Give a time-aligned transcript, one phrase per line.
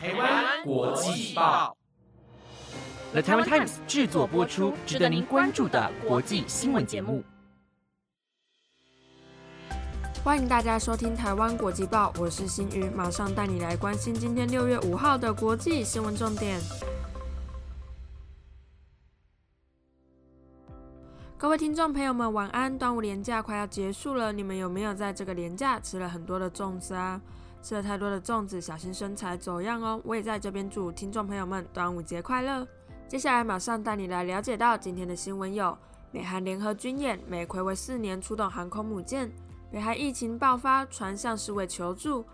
[0.00, 1.76] 台湾国际报
[3.10, 7.24] ，The Taiwan Times 制作播出，值得您关注的国际新闻节目。
[10.22, 16.60] 欢迎大家收听台湾国际报，我是新宇，马上带你来关心今天六月五号的国际新闻重点。
[21.36, 22.78] 各位听众朋友们，晚安！
[22.78, 27.20] 端午连假快要结束了，你们有没有在这个连假吃了很多的粽子啊？
[27.68, 30.00] 吃了太多的粽子，小心身材走样哦！
[30.02, 32.66] 我也在这边祝听众朋友们端午节快乐。
[33.06, 35.76] 接下来马上带你来了解到今天的新闻有：
[36.10, 39.28] 美韩联合军演，美魁为四年出动航空母舰；
[39.70, 42.24] 北韩疫情爆发，船向世卫求助；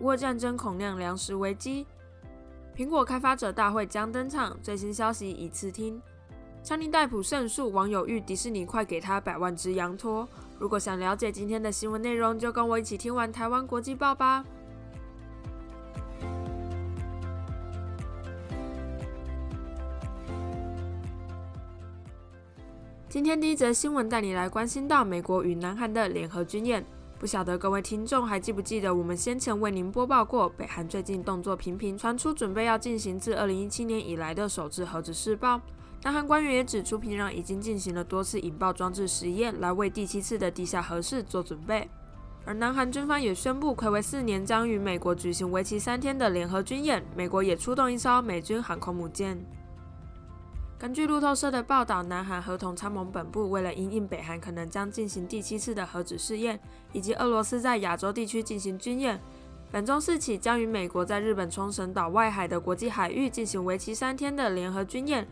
[0.00, 1.86] 乌俄战争恐酿粮食危机；
[2.76, 6.02] 苹果开发者大会将登场，最新消息一次听。
[6.64, 10.28] 强尼戴普胜诉，网友欲迪士尼快给他百万只羊驼。
[10.58, 14.44] 如果想了解今天的新闻内容，就跟我一起听完台湾国际报吧。
[23.12, 26.82] 今天第一则新闻带你来关心到美国与南韩的联合军演。
[27.18, 35.60] 不晓得各位听众还记不记得，我们先前为您播报过，北韩最近动作频频，传出准备要进行自二零一七年以来的首次核子试爆。
[36.02, 41.86] 南韩官员也指出，平壤已经进行了多次引爆装置实验，来为第七次的地下核试做准备。
[42.46, 49.38] 而南韩军方也宣布，暌违四年将与美国举行为期三天的联合军演，美国也出动一艘美军航空母舰。
[50.82, 56.58] 根据路透社的报道，南韩合同参谋本部为了因应北韩可能将进行第七次的核子试验，
[56.92, 59.20] 以及俄罗斯在亚洲地区进行军演，
[59.70, 65.24] 本周四起将与美国在日本冲绳岛外海的国际海域进行为期三天的联合军演。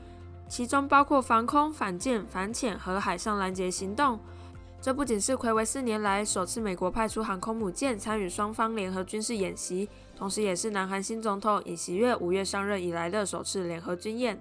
[0.49, 4.21] 其中包括防空、反舰、反潜和海上拦截行动。
[4.81, 14.41] 这不仅是暌违四年来首次美国派出航空母舰参与双方联合军事演习，同时也是南韩新总统尹锡悦五月上任以来的首次联合军演。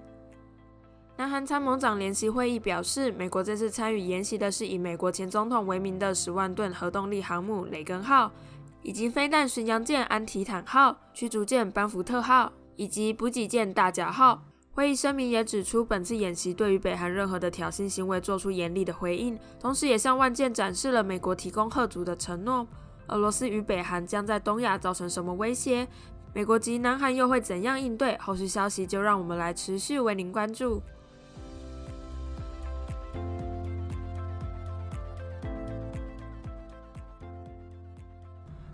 [1.20, 8.32] 南韩参谋长联席会议表示，美国这次参与演习的是以美国前总统为名的十万吨核动力航母“雷根号”，
[8.80, 14.42] 以及飞弹巡洋舰“安提坦号”、驱逐舰“班福特号”以及补给舰“大甲号”。
[14.72, 22.66] 会议声明也指出，本次演习对于北韩任何的挑衅行为做出严厉的回应，同时也向万舰展示了美国提供核足的承诺。
[23.08, 25.86] 俄罗斯与北韩将在东亚造成什么威胁？
[26.32, 28.16] 美国及南韩又会怎样应对？
[28.16, 30.80] 后续消息就让我们来持续为您关注。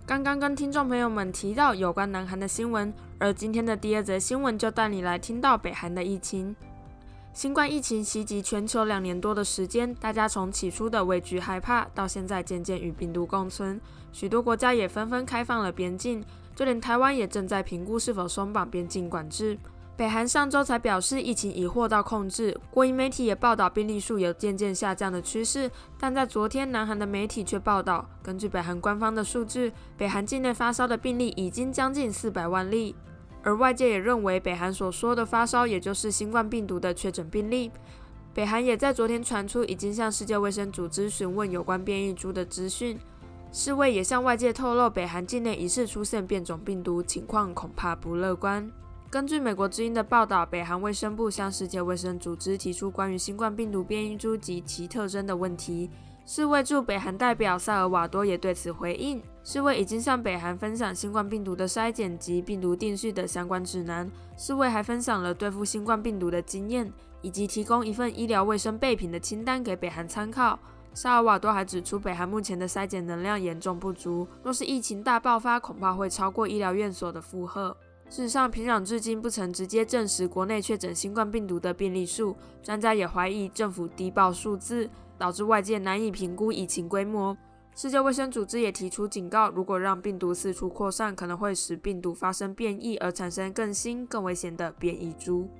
[0.07, 6.55] 刚刚跟听众朋友们提到有关南韩的新闻，而今天的第二则新闻就带你来听到北韩的疫情。
[7.33, 13.81] 新冠疫情袭击全球两年多的时间，大家从起初的畏惧害怕，到现在渐渐与病毒共存，
[14.13, 16.25] 许多国家也纷纷开放了边境，
[16.55, 19.59] 就连台湾也正在评估是否松绑边境管制。
[19.97, 25.71] 北韩上周才表示疫情已获到控制，国营媒体也报道病例数有渐渐下降的趋势。
[25.99, 32.95] 但在昨天，南韩的媒体却报道，根据北韩官方的数据，北韩境内发烧的病例已经将近四百万例。
[33.43, 37.71] 而外界也认为，北韩所说的发烧，也就是新冠病毒的确诊病例。
[38.35, 42.99] 北韩也在昨天传出，已经向世界卫生组织询问有关变异株的资讯。
[43.51, 48.71] 世卫也向外界透露，北韩境内疑似出现变种病毒，情况恐怕不乐观。
[49.09, 55.89] 根据美国之音的报道，北韩卫生部向世界卫生组织提出关于新冠病毒变异株及其特征的问题。
[56.27, 64.11] 世卫驻北韩代表萨尔瓦多也对此回应，世卫已经向北韩分享新冠病毒的筛检及病毒定序的相关指南。
[64.37, 70.59] 世卫还分享了对付新冠病毒的经验，以及提供一份医疗卫生备品的清单给北韩参考。
[70.95, 77.77] 萨尔瓦多还指出，北韩目前的筛检能量严重不足，若是疫情大爆发，恐怕会超过医疗院所的负荷。
[78.09, 87.37] 事实上，平壤至今不曾直接证实国内确诊新冠病毒的病例数，专家也怀疑政府低报数字，导致外界难以评估疫情规模。
[87.75, 95.51] 世界卫生组织也提出警告，如果让病毒四处扩散，可能会使病毒发生变异，而产生更新、更危险的变异株。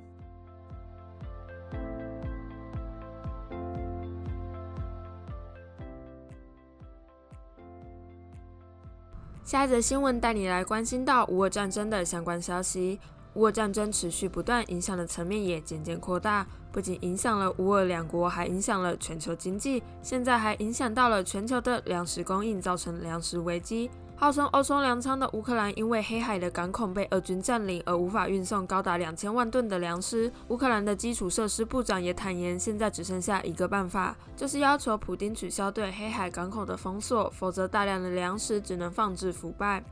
[9.47, 12.99] 下一则新闻带你来关心到乌俄战争的相关消息。
[13.35, 23.89] 乌俄战争持续不断，影响的层面也渐渐扩大，不仅影响了乌俄两国，还影响了全球经济，现在还影响到了全球的粮食供应，造成粮食危机。
[24.19, 30.33] 号称欧洲粮仓的乌克兰，因为黑海的港口被俄军占领，而无法运送高达两千万吨的粮食。
[30.49, 39.85] 乌克兰的基础设施部长也坦言，现在只剩下一个办法，就是要求普京取消对黑海港口的封锁，否则大量的粮食只能放置腐败。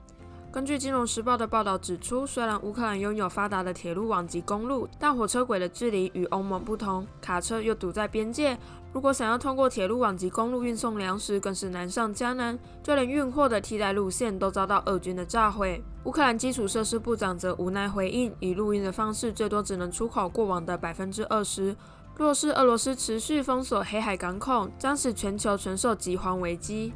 [0.55, 8.57] 根据《金融时报》的报道指出，虽然乌克兰拥有发达的铁路网及公路，但火车轨的距离与欧盟不同，卡车又堵在边界。
[8.93, 12.57] 如果想要通过铁路网及公路运送粮食，更是难上加难。
[12.85, 15.83] 就连运货的替代路线都遭到俄军的炸毁。
[16.05, 21.75] 乌克兰基础设施部长则无奈回应，以陆运的方式，最多只能出口过往的百分之二十。
[22.17, 26.93] 若是俄罗斯持续封锁黑海港口，将使全球承受饥荒危机。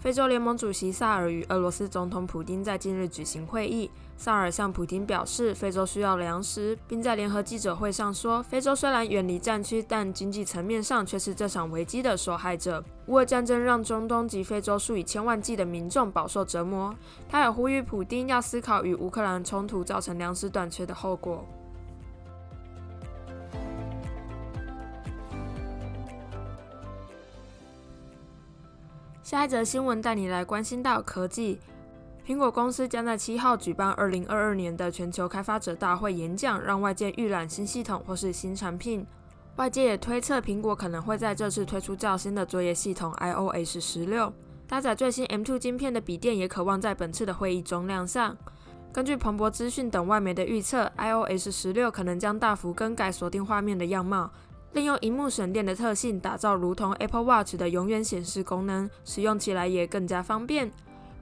[0.00, 3.90] 非洲联盟主席萨尔与俄罗斯总统普京在近日举行会议。
[4.16, 12.82] 萨尔向普京表示，非洲需要粮食，并在联合记者会上说，非洲虽然远离战区，但经济层面上却是这场危机的受害者。
[13.06, 16.94] 乌俄战争让中东及非洲数以千万计的民众饱受折磨。
[17.28, 21.44] 他也呼吁普京要思考与乌克兰冲突造成粮食短缺的后果。
[29.28, 31.60] 下一则新闻带你来关心到科技。
[32.26, 39.06] 苹果公司将在七号举办二零二二年的全球开发者大会演讲，让外界预览新系统或是新产品。
[39.56, 44.32] 外界也推测，苹果可能会在这次推出较新的作业系统 iOS 十六，
[44.66, 48.34] 搭载最新 M2 晶片的笔电也渴望在本次的会议中亮相。
[48.90, 54.30] 根据彭博资讯等外媒的预测，iOS 十六可能将大幅更改锁定画面的样貌。
[54.72, 60.70] 利用荧幕省电的特性，打造如同 Apple Watch 的永远显示功能，使用起来也更加方便。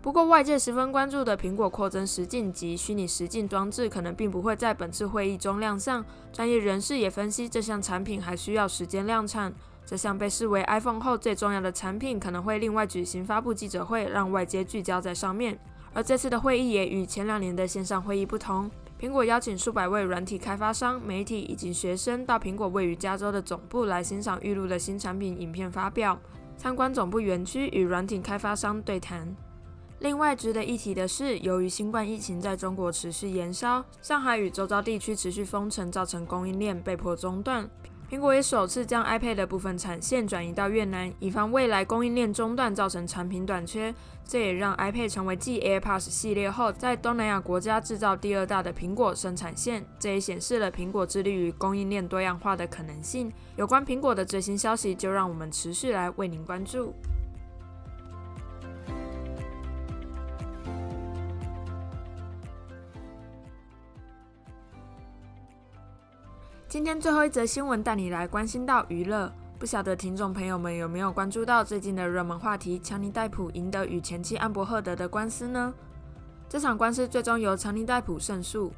[0.02, 6.04] 不过，外界十分关注的苹果扩增实境及虚拟实境装置，可能并不会在本次会议中亮相。
[6.32, 9.52] 专业人士也分析，这项产品还需要时间量产。
[9.84, 15.58] 这项被视为 iPhone 后最重要的产品，可能会另外举行发布记者会，让外界聚焦在上面。
[15.92, 18.70] 而这次的会议也与前两年的线上会议不同。
[18.98, 26.18] 苹果邀请数百位软体开发商、媒体以及学生到苹果位于加州的总部来欣赏预录的新产品影片发表，
[26.56, 29.36] 参观总部园区与软体开发商对谈。
[29.98, 37.68] 另外值得一提的是，由于新冠疫情在中国持续延烧，上海与周遭地区持续封城，造成供应链被迫中断。
[38.08, 43.92] 苹果也首次将 iPad 的部分产线转移到越南，以防未来供应链中断造成产品短缺。
[44.24, 49.84] 这也让 iPad 成为继 AirPods 系列后，在东南亚国家制造第二大的苹果生产线。
[49.98, 53.32] 这也显示了苹果致力于供应链多样化的可能性。
[53.56, 56.94] 有关苹果的最新消息，就让我们持续来为您关注。
[66.68, 75.72] 今天最后一则新闻带你来关心到娱乐，不晓得听众朋友们有没有关注到最近的热门话题——强尼戴普赢得与前妻安伯赫德的官司呢？
[76.48, 78.72] 这场官司最终由强尼戴普胜诉，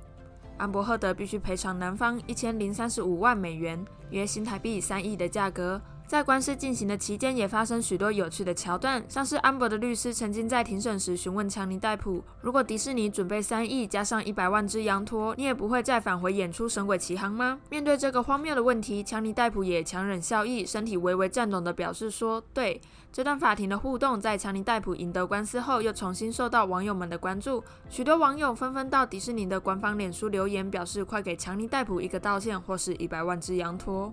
[0.58, 5.80] 安伯赫德必须赔偿男方一千零三十五万美元，约新台币三亿的价格。
[6.08, 22.80] 在官司进行的期间，也发生许多有趣的桥段，像是安博的律师曾经在庭审时询问强尼戴普：“如果迪士尼准备三亿加上一百万只羊驼，你也不会再返回演出《神鬼奇航》吗？”面对这个荒谬的问题，强尼戴普也强忍笑意，身体微微颤抖地表示说：“对。”
[23.12, 34.10] 这段法庭的互动，在强尼戴普赢得官司后，又重新受到网友们的关注，许多网友纷纷到迪士尼的官方脸书留言，表示快给强尼戴普一个道歉，或是一百万只羊驼。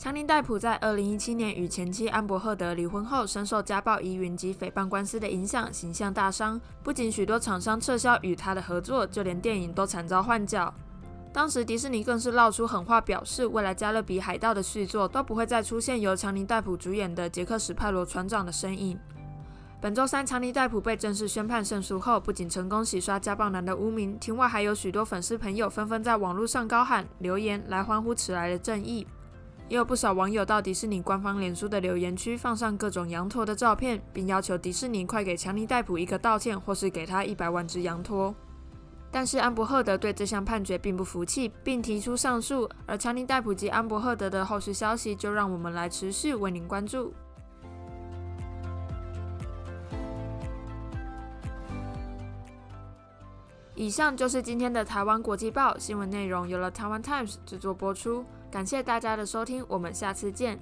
[0.00, 6.58] 强尼戴普在二零一七年与前妻安伯赫德离婚后，深受家暴疑云及诽谤官司的影响，形象大伤。
[6.82, 10.72] 不仅许多厂商撤销与他的合作，就连电影都惨遭换角。
[11.34, 18.98] 当时迪士尼更是闹出狠话，表示未来《加勒比海盗》的续作都不会再出现由强尼戴普主演的杰克史派罗船长的身影。
[19.82, 29.06] 本周三，强尼戴普被正式宣判胜诉后，不仅成功洗刷家暴男的污名，庭外还有许多粉丝朋友纷纷在网络上高喊留言来欢呼迟来的正义。
[29.70, 38.34] 也有不少网友到迪士尼官方脸书的留言区放上各种羊驼的照片，并要求迪士尼快给强尼戴普一个道歉，或是给他一百万只羊驼。
[39.12, 42.68] 但是安伯赫德对这项判决并不服气，并提出上诉。
[42.84, 47.14] 而强尼戴普及安伯赫德的后续消息，就让我们来持续为您关注。
[53.76, 58.24] 以上就是今天的台湾国际报新闻内容，由了台湾 Times 制作播出。
[58.50, 60.58] 感谢大家的收听，我们下次见。